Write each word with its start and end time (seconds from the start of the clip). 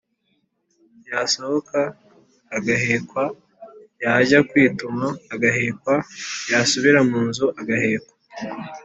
yasohoka 1.11 1.79
agahekwa, 2.57 3.23
yajya 4.03 4.39
kwituma 4.49 5.05
agahekwa, 5.33 5.93
yasubira 6.51 6.99
mu 7.09 7.19
nzu 7.27 7.45
agahekwa. 7.59 8.13